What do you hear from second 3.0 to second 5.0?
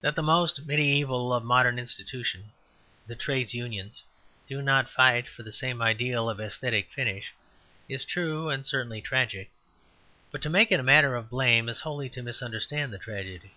the Trades Unions, do not